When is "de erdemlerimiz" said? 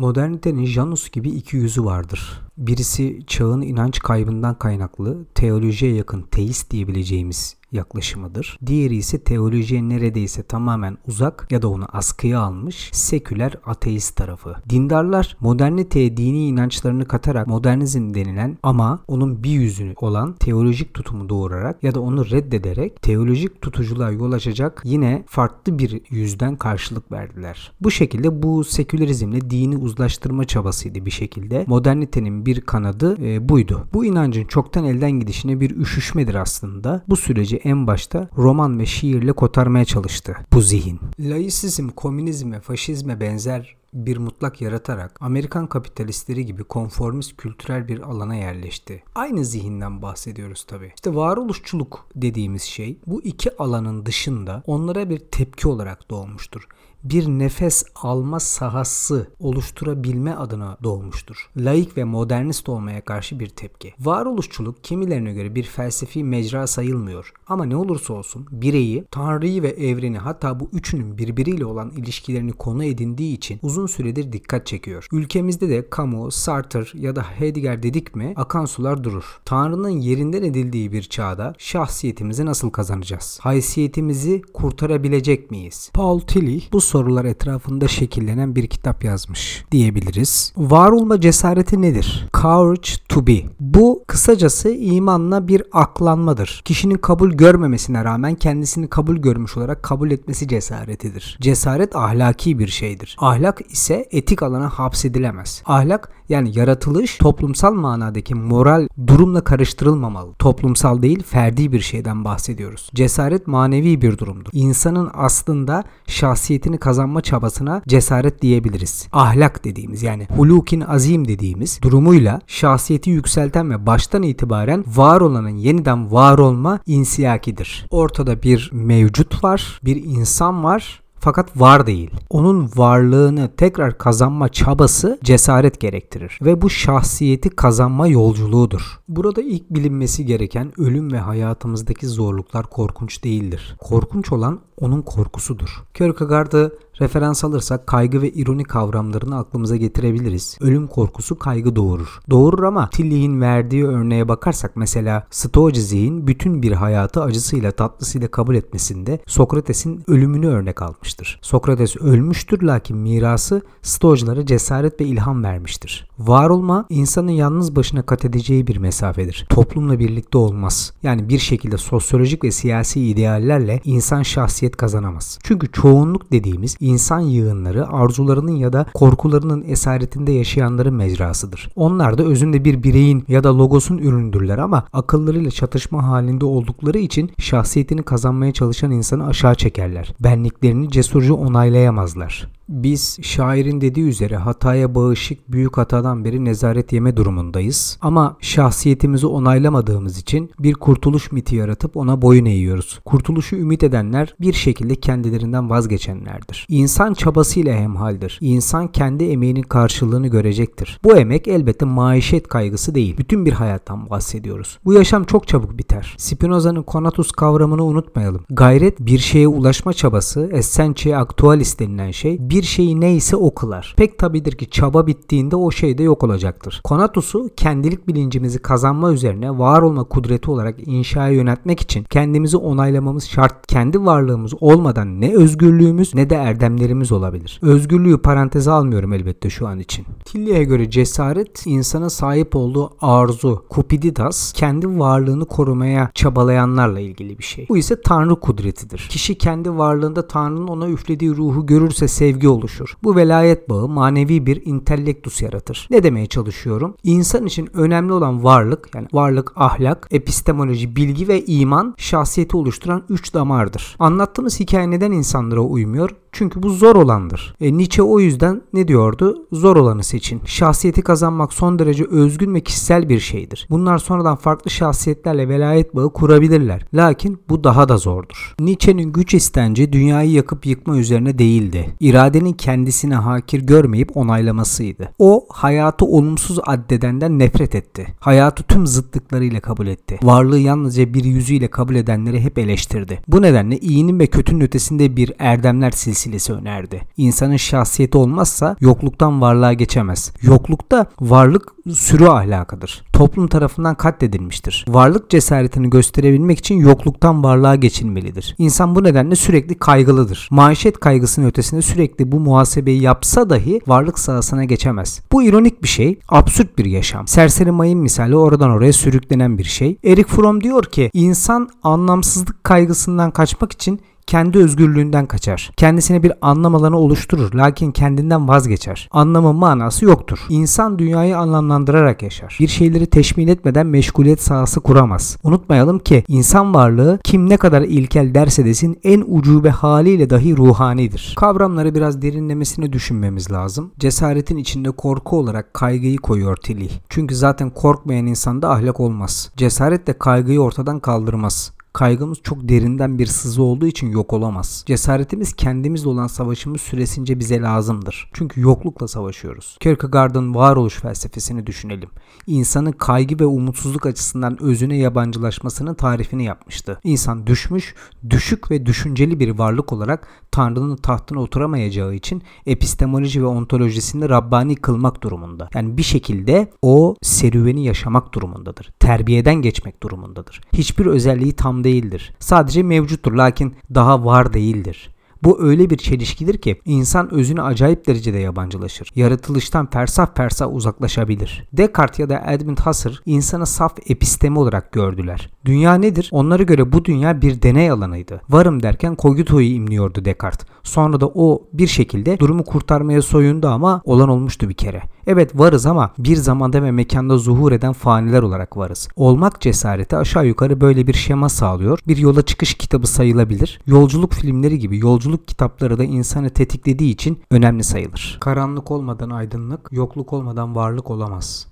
236.30-237.12